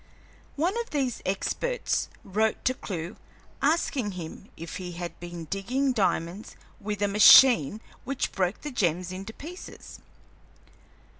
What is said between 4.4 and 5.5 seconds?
if he had been